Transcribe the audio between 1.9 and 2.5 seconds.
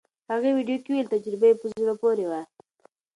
پورې وه.